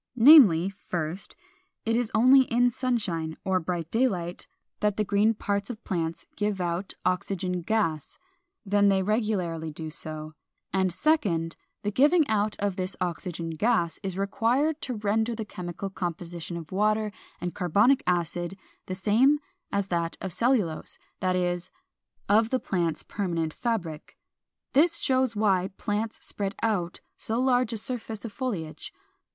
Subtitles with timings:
[0.15, 1.35] Namely, 1st,
[1.85, 4.47] it is only in sunshine or bright daylight
[4.79, 8.17] that the green parts of plants give out oxygen gas,
[8.65, 10.33] then they regularly do so;
[10.73, 15.91] and 2d, the giving out of this oxygen gas is required to render the chemical
[15.91, 18.57] composition of water and carbonic acid
[18.87, 19.39] the same
[19.71, 21.69] as that of cellulose, that is,
[22.27, 24.17] of the plant's permanent fabric.
[24.73, 28.91] This shows why plants spread out so large a surface of foliage.